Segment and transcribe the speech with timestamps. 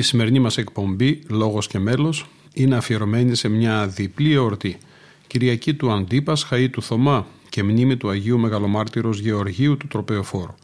[0.00, 4.78] Η σημερινή μας εκπομπή «Λόγος και μέλος» είναι αφιερωμένη σε μια διπλή εορτή
[5.26, 10.54] Κυριακή του Αντίπασχα ή του Θωμά και μνήμη του Αγίου Μεγαλομάρτυρος Γεωργίου του Τροπεοφόρου.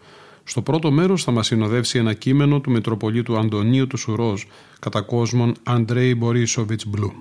[0.45, 4.43] Στο πρώτο μέρος θα μας συνοδεύσει ένα κείμενο του Μητροπολίτου Αντωνίου του Σουρόζ
[4.79, 7.15] κατά κόσμον Αντρέι Μπορίσοβιτς Μπλουμ.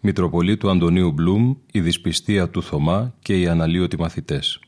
[0.00, 4.60] Μητροπολίτου Αντωνίου Μπλουμ, η δυσπιστία του Θωμά και οι αναλύωτοι μαθητές.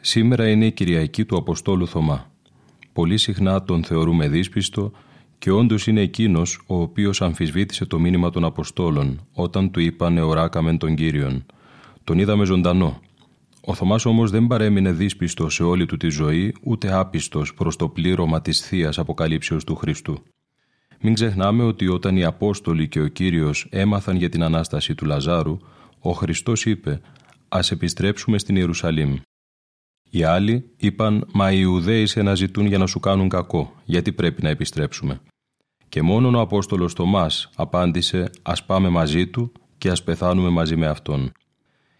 [0.00, 2.29] Σήμερα είναι η Κυριακή του Αποστόλου Θωμά
[3.00, 4.92] πολύ συχνά τον θεωρούμε δύσπιστο
[5.38, 10.78] και όντως είναι εκείνος ο οποίος αμφισβήτησε το μήνυμα των Αποστόλων όταν του είπαν Εωράκαμεν
[10.78, 11.46] τον Κύριον.
[12.04, 13.00] Τον είδαμε ζωντανό.
[13.60, 17.88] Ο Θωμάς όμως δεν παρέμεινε δύσπιστος σε όλη του τη ζωή, ούτε άπιστος προς το
[17.88, 20.22] πλήρωμα της θείας αποκαλύψεως του Χριστού.
[21.00, 25.58] Μην ξεχνάμε ότι όταν οι Απόστολοι και ο κύριος έμαθαν για την ανάσταση του Λαζάρου,
[25.98, 27.00] ο Χριστός είπε:
[27.48, 29.16] Α επιστρέψουμε στην Ιερουσαλήμ.
[30.10, 34.42] Οι άλλοι είπαν «Μα οι Ιουδαίοι σε αναζητούν για να σου κάνουν κακό, γιατί πρέπει
[34.42, 35.20] να επιστρέψουμε».
[35.88, 40.86] Και μόνον ο Απόστολος Θωμάς απάντησε «Ας πάμε μαζί του και ας πεθάνουμε μαζί με
[40.86, 41.32] αυτόν».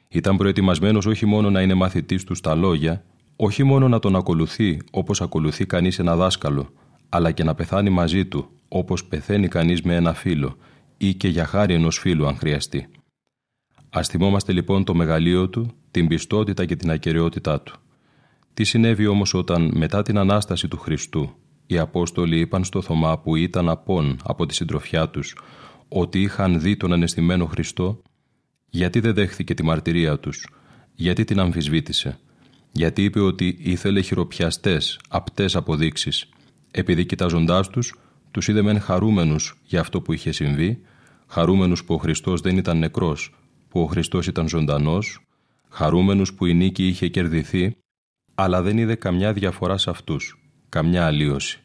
[0.08, 3.04] Ήταν προετοιμασμένος όχι μόνο να είναι μαθητής του στα λόγια,
[3.36, 6.72] όχι μόνο να τον ακολουθεί όπως ακολουθεί κανείς ένα δάσκαλο,
[7.08, 10.56] αλλά και να πεθάνει μαζί του, όπως πεθαίνει κανείς με ένα φίλο
[10.96, 12.88] ή και για χάρη ενός φίλου αν χρειαστεί.
[13.90, 17.80] Ας θυμόμαστε λοιπόν το μεγαλείο του, την πιστότητα και την ακαιρεότητά του.
[18.54, 21.34] Τι συνέβη όμως όταν μετά την Ανάσταση του Χριστού
[21.66, 25.36] οι Απόστολοι είπαν στο Θωμά που ήταν απόν από τη συντροφιά τους
[25.88, 28.02] ότι είχαν δει τον ανεστημένο Χριστό
[28.70, 30.46] γιατί δεν δέχθηκε τη μαρτυρία τους,
[30.94, 32.18] γιατί την αμφισβήτησε,
[32.72, 36.28] γιατί είπε ότι ήθελε χειροπιαστές, απτές αποδείξεις.
[36.70, 37.94] Επειδή κοιτάζοντάς τους,
[38.30, 40.80] τους είδε μεν χαρούμενους για αυτό που είχε συμβεί,
[41.26, 43.34] χαρούμενους που ο Χριστός δεν ήταν νεκρός,
[43.68, 45.20] που ο Χριστός ήταν ζωντανός,
[45.68, 47.76] χαρούμενους που η νίκη είχε κερδιθεί
[48.42, 50.38] αλλά δεν είδε καμιά διαφορά σε αυτούς,
[50.68, 51.60] καμιά αλλίωση.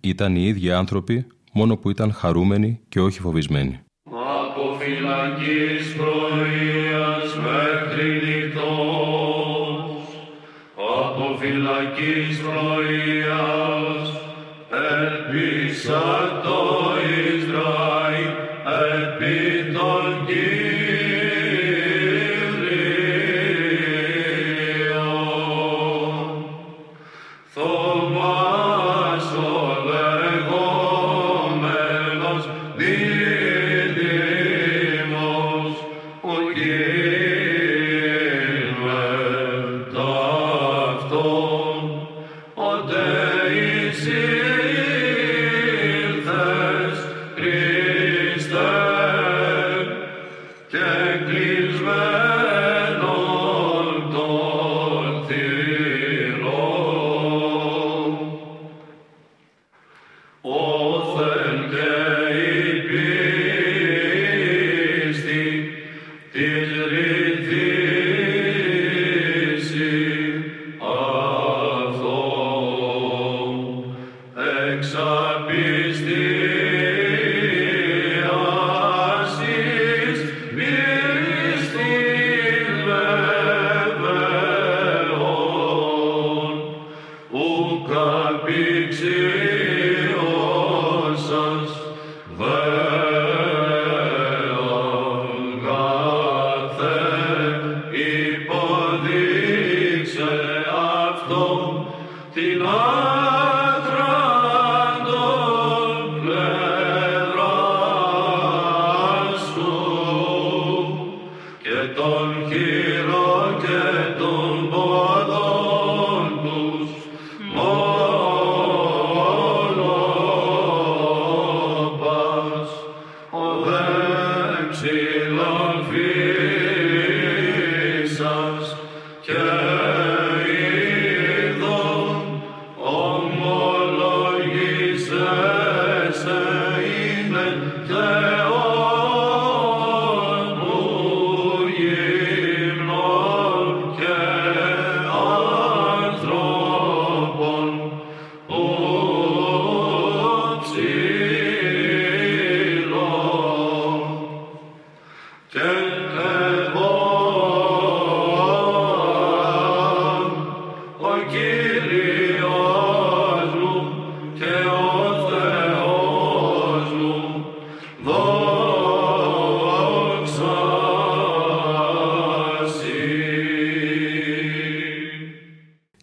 [0.00, 3.80] Ήταν οι ίδιοι άνθρωποι, μόνο που ήταν χαρούμενοι και όχι φοβισμένοι.
[4.04, 8.66] Από φυλακής πρωίας μέχρι νυχτός,
[11.04, 14.08] από φυλακής πρωίας
[14.70, 16.25] ελπίσα
[51.26, 52.25] και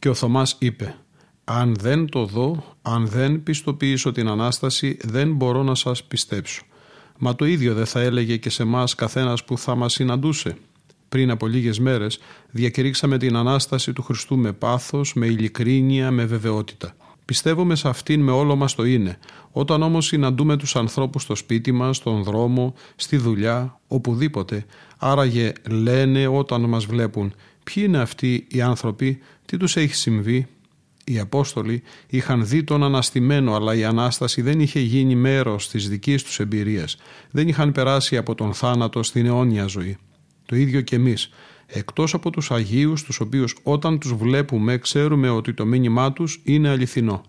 [0.03, 0.95] Και ο Θωμάς είπε
[1.43, 6.63] «Αν δεν το δω, αν δεν πιστοποιήσω την Ανάσταση, δεν μπορώ να σας πιστέψω».
[7.17, 10.57] Μα το ίδιο δεν θα έλεγε και σε μας καθένας που θα μας συναντούσε.
[11.09, 12.19] Πριν από λίγες μέρες
[12.51, 16.95] διακηρύξαμε την Ανάσταση του Χριστού με πάθος, με ειλικρίνεια, με βεβαιότητα.
[17.25, 19.17] Πιστεύουμε σε αυτήν με όλο μας το είναι.
[19.51, 24.65] Όταν όμως συναντούμε τους ανθρώπους στο σπίτι μας, στον δρόμο, στη δουλειά, οπουδήποτε,
[24.97, 27.33] άραγε λένε όταν μας βλέπουν
[27.63, 29.19] ποιοι είναι αυτοί οι άνθρωποι,
[29.53, 30.47] τι τους έχει συμβεί;
[31.03, 36.23] Οι Απόστολοι είχαν δει τον Αναστημένο αλλά η Ανάσταση δεν είχε γίνει μέρος της δικής
[36.23, 36.97] τους εμπειρίας.
[37.31, 39.97] Δεν είχαν περάσει από τον θάνατο στην αιώνια ζωή.
[40.45, 41.29] Το ίδιο και εμείς.
[41.65, 46.69] Εκτός από τους Αγίους, τους οποίους όταν τους βλέπουμε ξέρουμε ότι το μήνυμά τους είναι
[46.69, 47.23] αληθινό.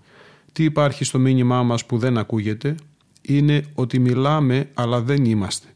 [0.53, 2.75] Τι υπάρχει στο μήνυμά μας που δεν ακούγεται,
[3.23, 5.74] είναι ότι μιλάμε αλλά δεν είμαστε.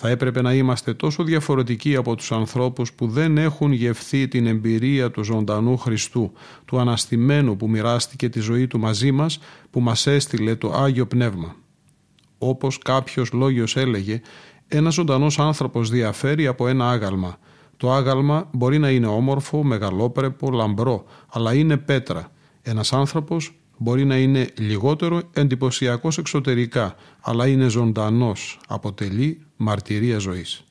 [0.00, 5.10] Θα έπρεπε να είμαστε τόσο διαφορετικοί από τους ανθρώπους που δεν έχουν γευθεί την εμπειρία
[5.10, 6.32] του ζωντανού Χριστού,
[6.64, 9.38] του Αναστημένου που μοιράστηκε τη ζωή του μαζί μας,
[9.70, 11.56] που μας έστειλε το Άγιο Πνεύμα.
[12.38, 14.20] Όπως κάποιος λόγιος έλεγε,
[14.68, 17.38] ένας ζωντανός άνθρωπος διαφέρει από ένα άγαλμα.
[17.76, 22.32] Το άγαλμα μπορεί να είναι όμορφο, μεγαλόπρεπο, λαμπρό, αλλά είναι πέτρα.
[22.62, 30.62] Ένας άνθρωπος μπορεί να είναι λιγότερο εντυπωσιακός εξωτερικά, αλλά είναι ζωντανός, αποτελεί μαρτυρία ζωής.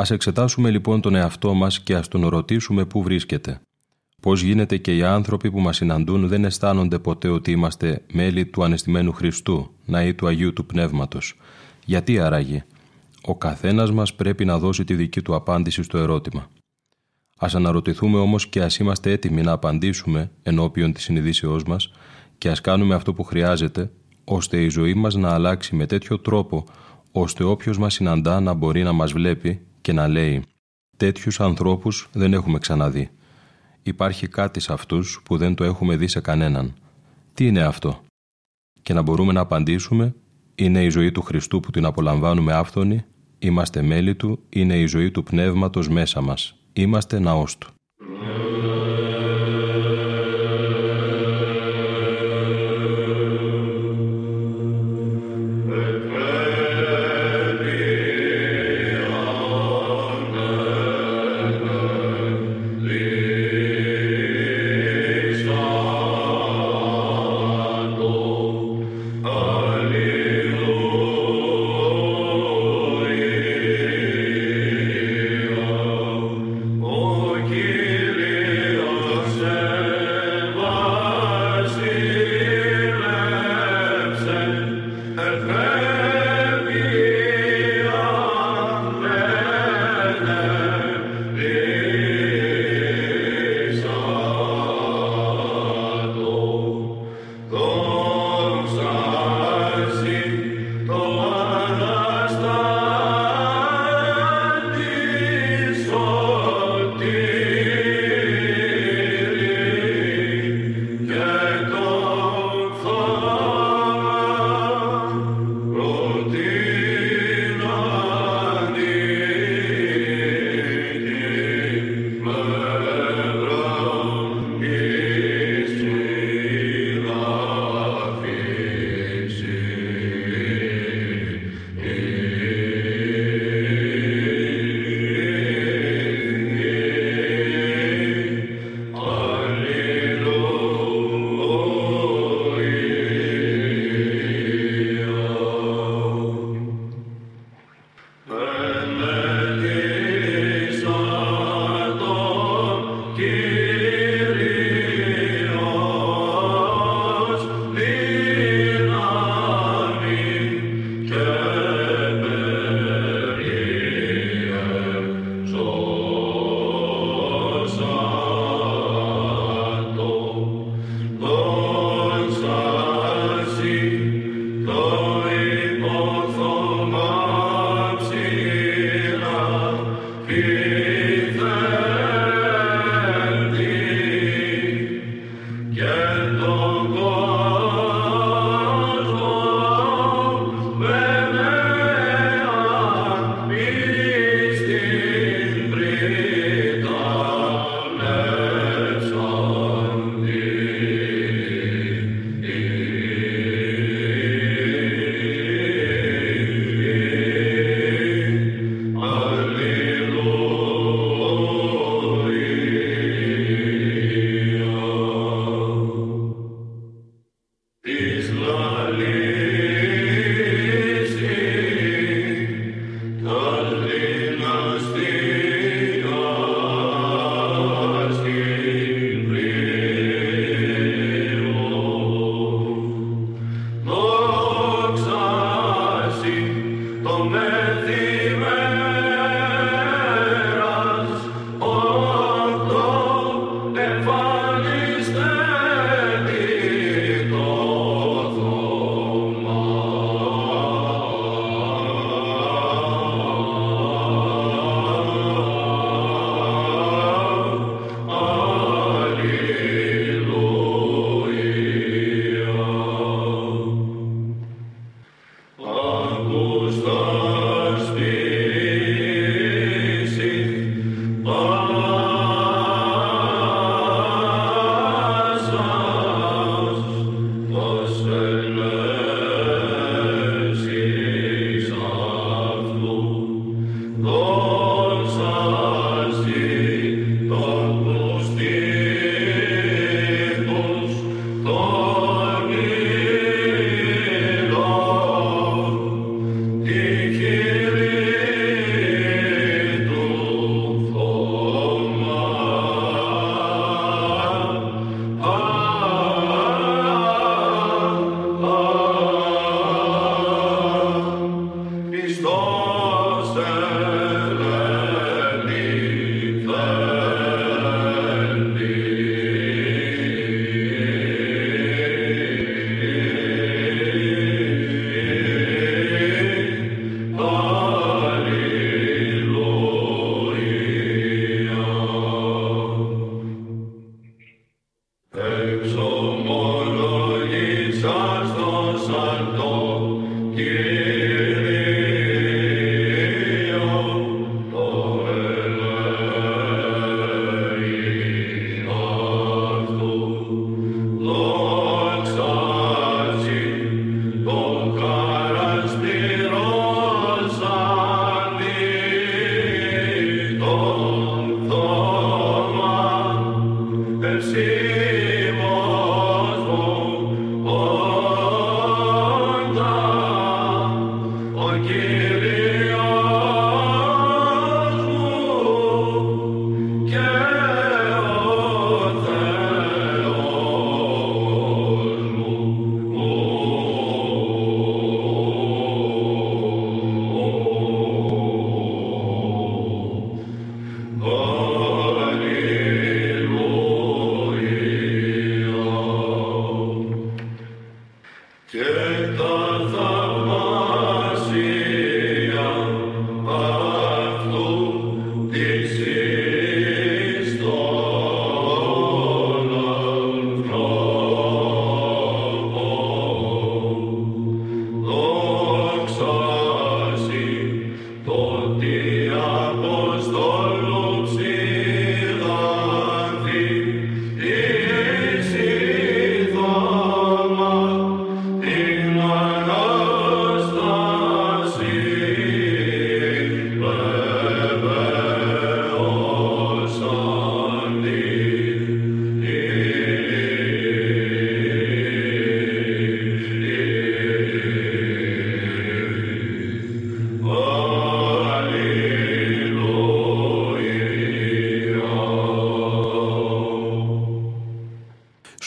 [0.00, 3.60] Ας εξετάσουμε λοιπόν τον εαυτό μας και ας τον ρωτήσουμε πού βρίσκεται.
[4.22, 8.64] Πώς γίνεται και οι άνθρωποι που μας συναντούν δεν αισθάνονται ποτέ ότι είμαστε μέλη του
[8.64, 11.36] ανεστημένου Χριστού, ναή του Αγίου του Πνεύματος.
[11.84, 12.64] Γιατί άραγε;
[13.22, 16.48] Ο καθένας μας πρέπει να δώσει τη δική του απάντηση στο ερώτημα.
[17.38, 21.92] Ας αναρωτηθούμε όμως και ας είμαστε έτοιμοι να απαντήσουμε ενώπιον της συνειδήσεώς μας
[22.38, 23.90] και ας κάνουμε αυτό που χρειάζεται
[24.24, 26.64] ώστε η ζωή μας να αλλάξει με τέτοιο τρόπο
[27.12, 29.60] ώστε όποιος μας συναντά να μπορεί να μας βλέπει
[29.90, 30.42] και να λέει
[30.96, 33.10] «Τέτοιους ανθρώπους δεν έχουμε ξαναδεί.
[33.82, 36.74] Υπάρχει κάτι σε αυτούς που δεν το έχουμε δει σε κανέναν.
[37.34, 38.00] Τι είναι αυτό»
[38.82, 40.14] και να μπορούμε να απαντήσουμε
[40.54, 43.04] «Είναι η ζωή του Χριστού που την απολαμβάνουμε άφθονη,
[43.38, 47.70] είμαστε μέλη Του, είναι η ζωή του Πνεύματος μέσα μας, είμαστε ναός Του».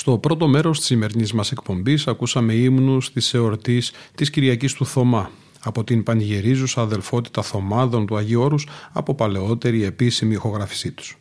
[0.06, 5.32] Στο πρώτο μέρος της σημερινής μας εκπομπής ακούσαμε ύμνους της εορτής της Κυριακής του Θωμά
[5.64, 11.18] από την πανηγερίζουσα αδελφότητα Θωμάδων του Αγίου Όρους από παλαιότερη επίσημη ηχογράφησή τους.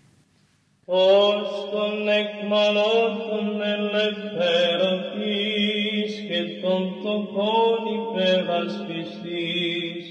[0.84, 10.04] Ως τον εκμαλώτων ελευθερωθείς και τον τοκόν υπερασπιστής,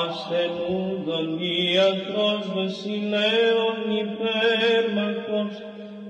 [0.00, 5.54] ασθενούντον ιατρός βασιλέων υπέρμαχος,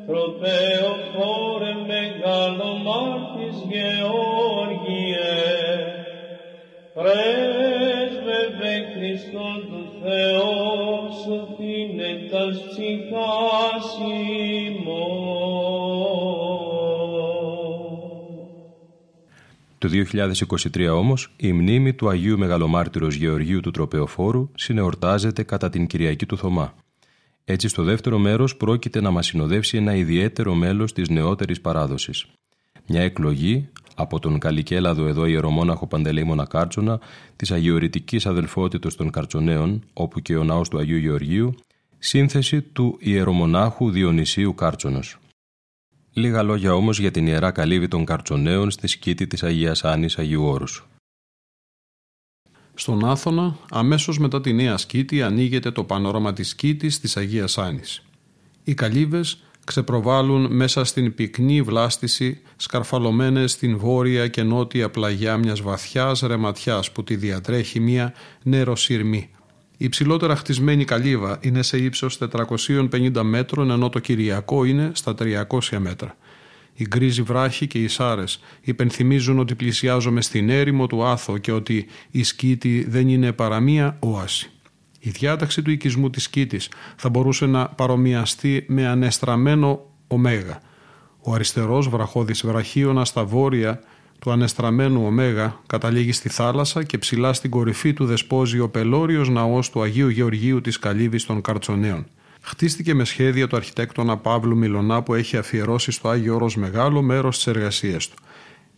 [0.07, 5.33] προπέο χώρε μεγάλο μάρτης Γεώργιε,
[6.95, 13.99] πρέσβευε Χριστόν του Θεός, σωθήνε τας ψυχάς
[19.81, 19.89] Το
[20.75, 26.37] 2023 όμως η μνήμη του Αγίου Μεγαλομάρτυρος Γεωργίου του Τροπεοφόρου συνεορτάζεται κατά την Κυριακή του
[26.37, 26.75] Θωμά.
[27.51, 32.27] Έτσι στο δεύτερο μέρος πρόκειται να μας συνοδεύσει ένα ιδιαίτερο μέλος της νεότερης παράδοσης.
[32.87, 37.01] Μια εκλογή από τον Καλικέλαδο εδώ ιερομόναχο Παντελεήμονα Κάρτσονα
[37.37, 41.55] της Αγιορητικής Αδελφότητος των Καρτσονέων όπου και ο ναός του Αγίου Γεωργίου
[41.99, 45.19] σύνθεση του ιερομονάχου Διονυσίου Κάρτσονος.
[46.13, 50.45] Λίγα λόγια όμως για την Ιερά Καλύβη των Καρτσονέων στη σκήτη της Αγίας Άνης Αγίου
[50.45, 50.89] Όρους.
[52.75, 58.03] Στον Άθωνα, αμέσως μετά τη Νέα Σκήτη, ανοίγεται το πανόραμα της σκήτης της Αγίας Άνης.
[58.65, 66.21] Οι καλύβες ξεπροβάλλουν μέσα στην πυκνή βλάστηση σκαρφαλωμένες στην βόρεια και νότια πλαγιά μιας βαθιάς
[66.21, 69.31] ρεματιάς που τη διατρέχει μια νεροσύρμη.
[69.77, 75.79] Η ψηλότερα χτισμένη καλύβα είναι σε ύψος 450 μέτρων ενώ το Κυριακό είναι στα 300
[75.79, 76.17] μέτρα.
[76.75, 81.87] Οι γκρίζοι βράχοι και οι σάρες υπενθυμίζουν ότι πλησιάζομαι στην έρημο του Άθο και ότι
[82.11, 84.51] η σκήτη δεν είναι παρά μία όαση.
[85.01, 90.61] Η διάταξη του οικισμού της σκήτης θα μπορούσε να παρομοιαστεί με ανεστραμμένο ωμέγα.
[91.21, 93.81] Ο αριστερός βραχώδης βραχίωνας στα βόρεια
[94.19, 99.71] του ανεστραμμένου ωμέγα καταλήγει στη θάλασσα και ψηλά στην κορυφή του δεσπόζει ο πελώριος ναός
[99.71, 102.07] του Αγίου Γεωργίου της Καλύβης των Καρτσονέων.
[102.41, 107.37] Χτίστηκε με σχέδια του αρχιτέκτονα Παύλου Μιλονά που έχει αφιερώσει στο Άγιο Όρος μεγάλο μέρος
[107.37, 108.17] της εργασίας του.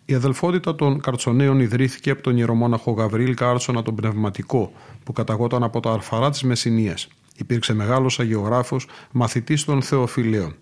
[0.04, 4.72] Η αδελφότητα των Καρτσονέων ιδρύθηκε από τον ιερομόναχο Γαβρίλ Κάρτσονα τον Πνευματικό,
[5.04, 7.08] που καταγόταν από τα αρφαρά της Μεσσηνίας.
[7.36, 10.54] Υπήρξε μεγάλος αγιογράφος, μαθητής των Θεοφιλέων.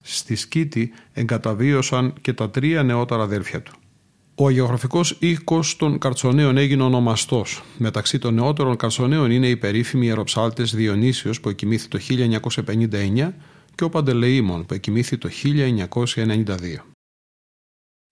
[0.00, 3.72] Στη Σκήτη εγκαταβίωσαν και τα τρία νεότερα αδέρφια του.
[4.40, 7.62] Ο αγιογραφικός οίκο των Καρτσονέων έγινε ονομαστός.
[7.78, 13.34] Μεταξύ των νεότερων Καρτσονέων είναι οι περίφημοι ιεροψάλτες Διονύσιος που εκοιμήθη το 1959
[13.74, 15.28] και ο Παντελεήμων που εκοιμήθη το
[16.14, 16.44] 1992.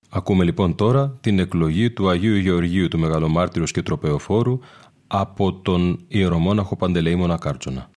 [0.08, 4.58] Ακούμε λοιπόν τώρα την εκλογή του Αγίου Γεωργίου του Μεγαλομάρτυρος και Τροπεοφόρου
[5.06, 7.90] από τον ιερομόναχο Παντελεήμονα Κάρτσονα.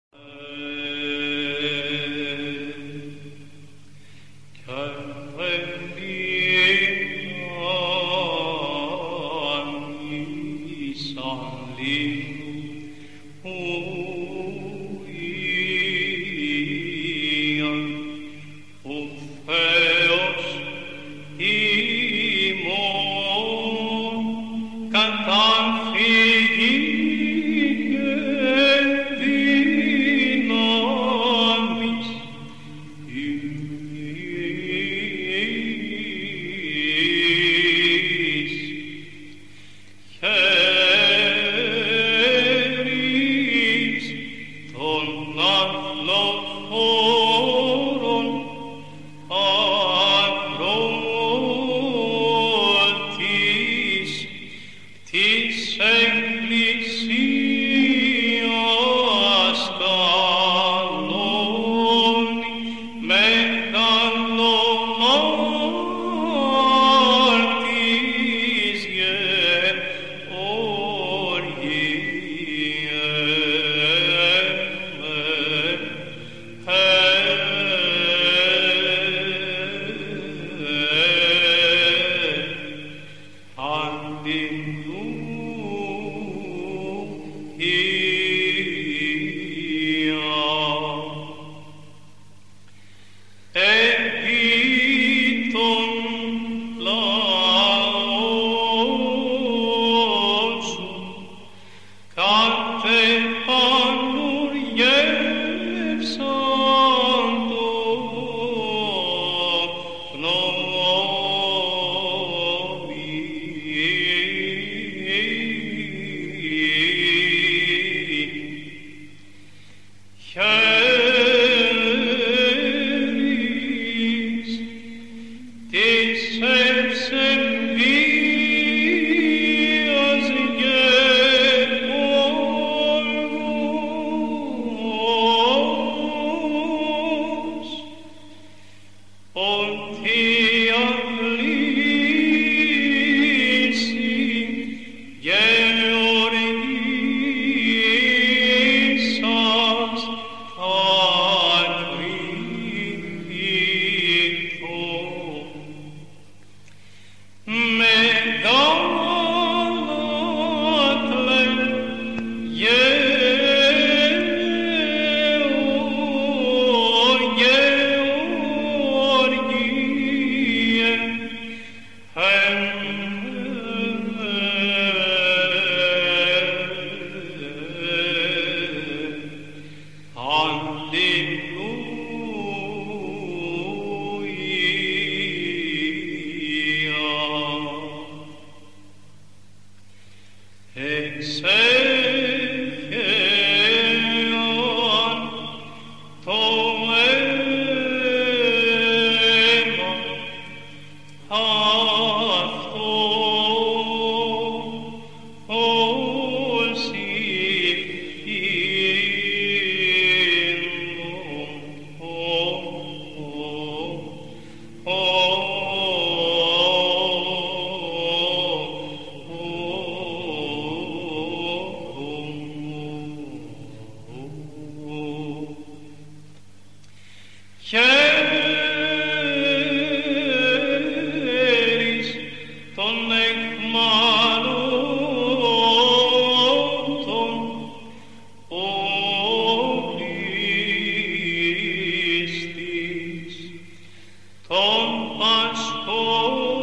[244.50, 246.59] von Anspruch.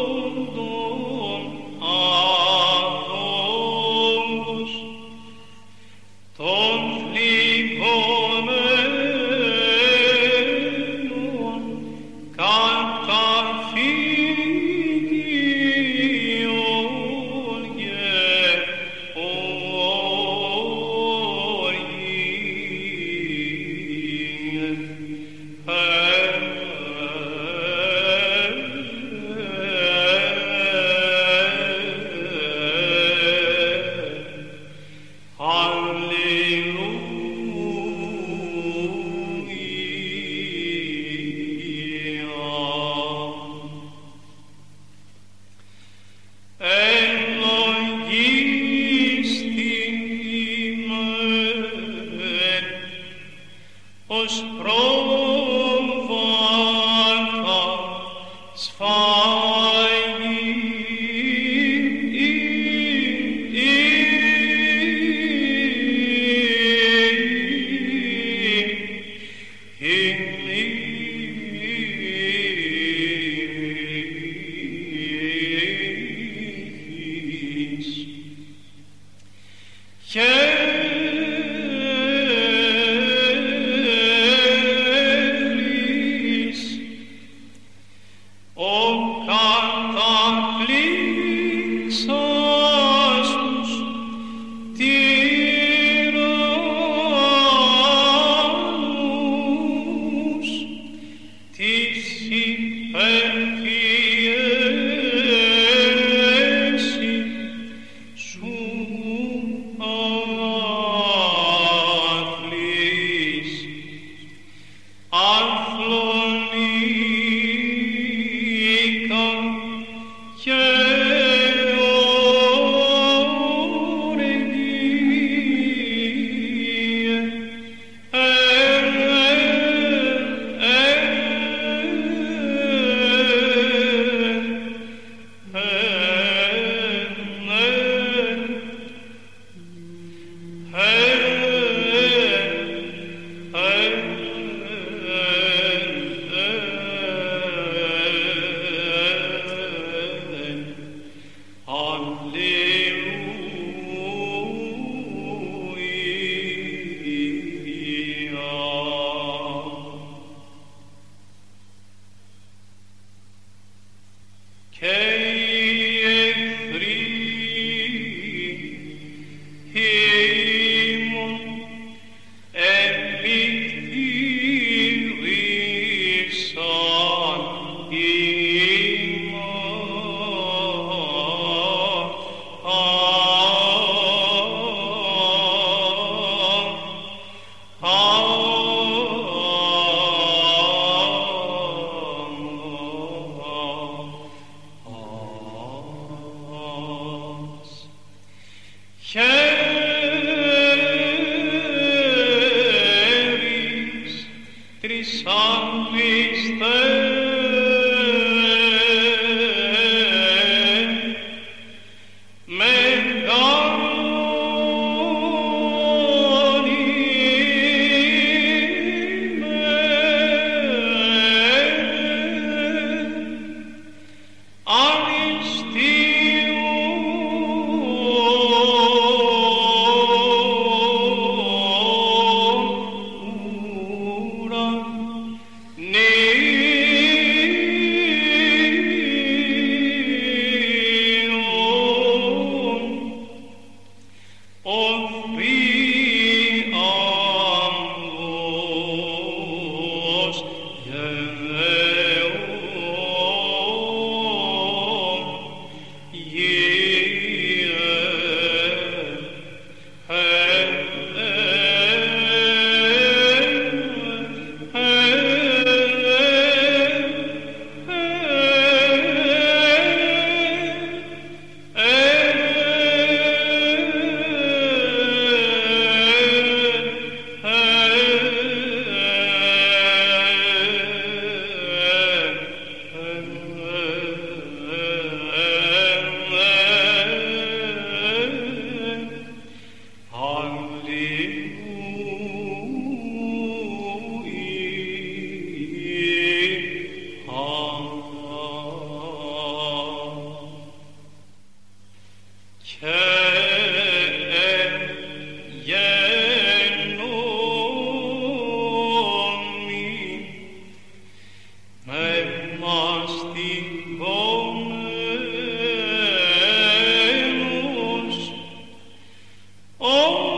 [319.97, 320.36] no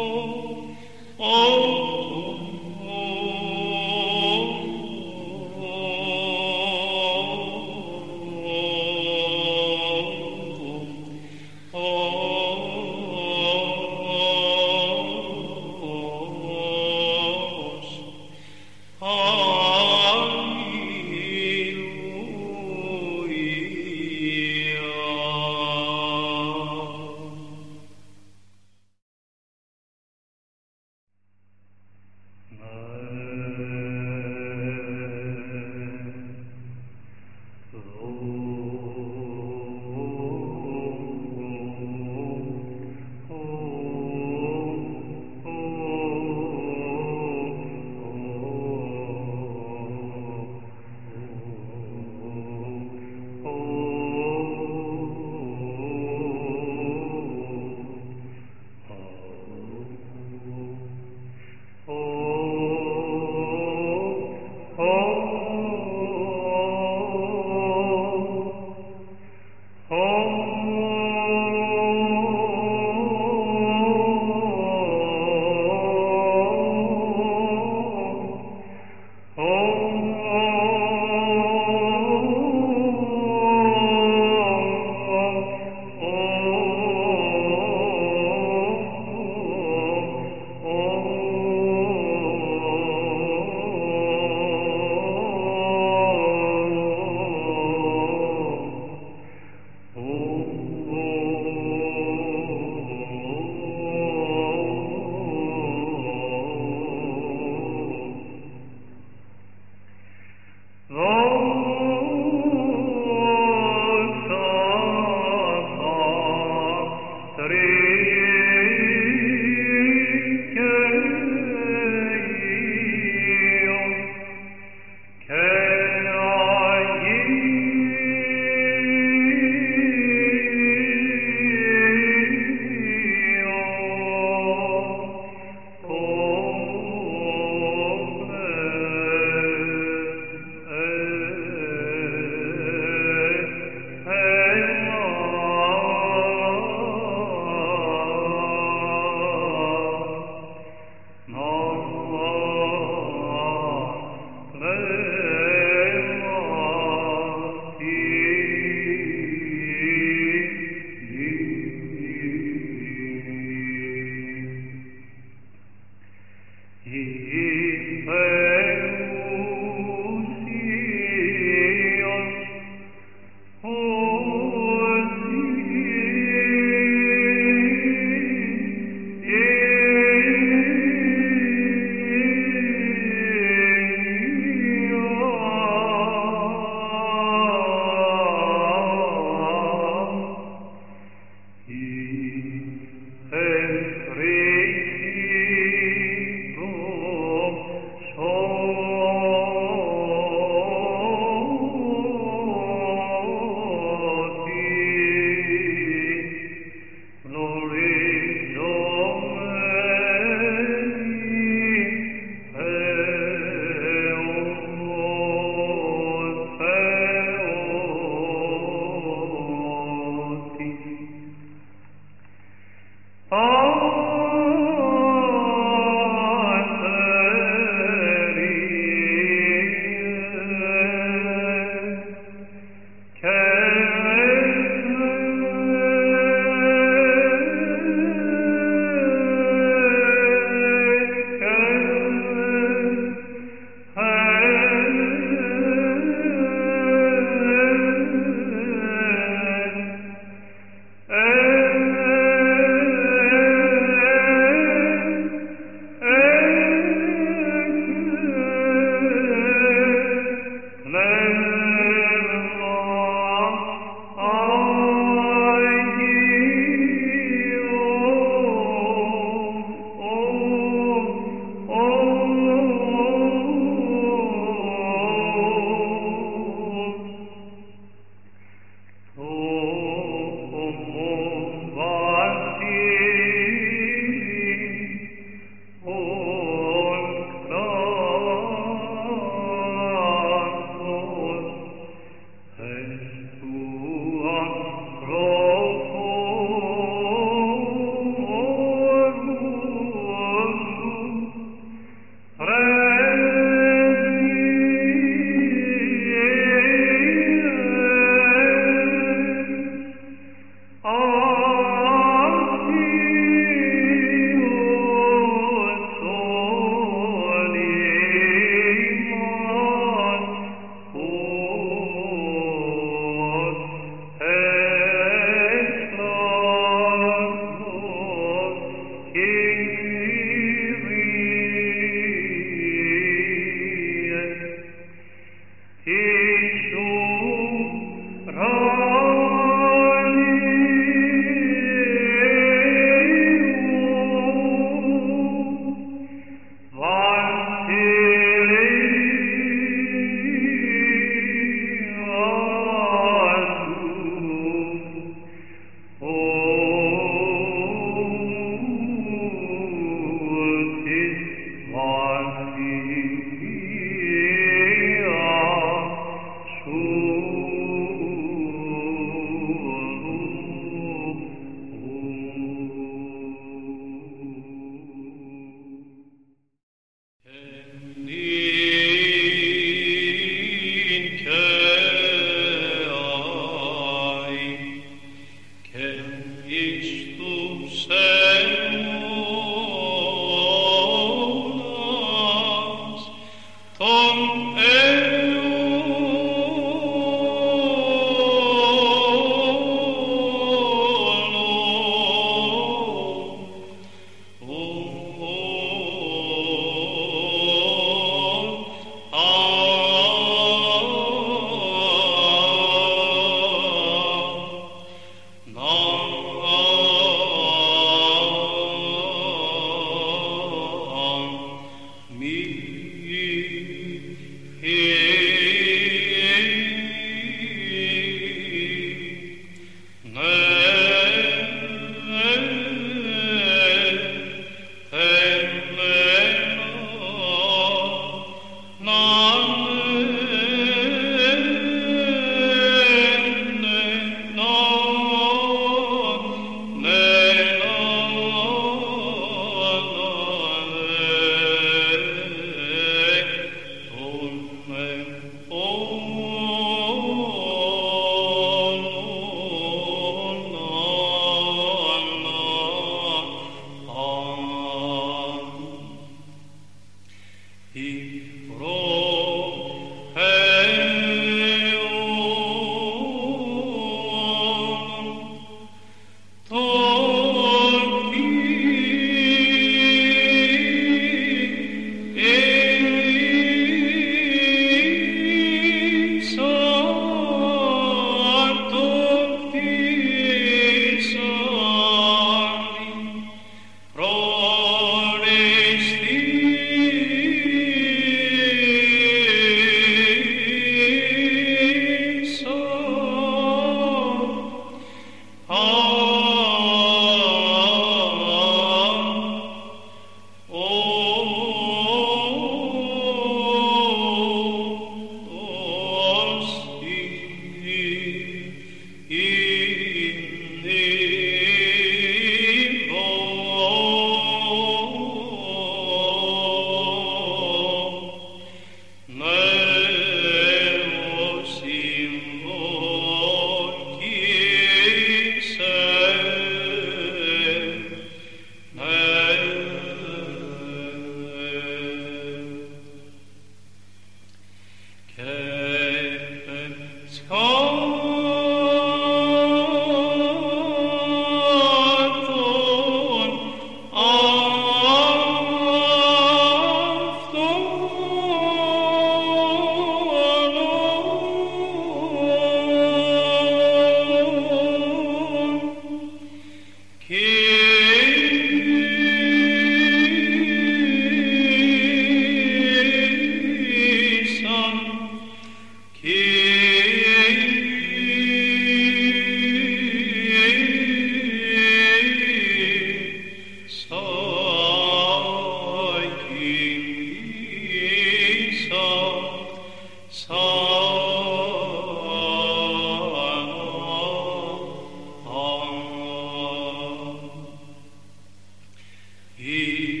[599.41, 600.00] He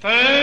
[0.00, 0.39] Third.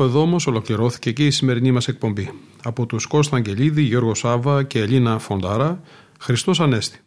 [0.00, 2.30] Κάπου εδώ όμως ολοκληρώθηκε και η σημερινή μας εκπομπή.
[2.62, 5.80] Από τους Κώστα Αγγελίδη, Γιώργο Σάβα και Ελίνα Φοντάρα,
[6.18, 6.99] Χριστός Ανέστη.